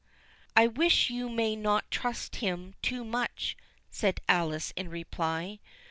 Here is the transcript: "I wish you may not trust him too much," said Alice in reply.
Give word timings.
"I 0.55 0.65
wish 0.65 1.11
you 1.11 1.29
may 1.29 1.55
not 1.55 1.91
trust 1.91 2.37
him 2.37 2.73
too 2.81 3.05
much," 3.05 3.55
said 3.91 4.19
Alice 4.27 4.73
in 4.75 4.89
reply. 4.89 5.59